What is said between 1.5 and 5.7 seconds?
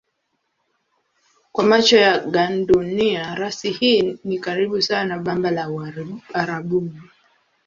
Kwa macho ya gandunia rasi hii ni karibu sawa na bamba la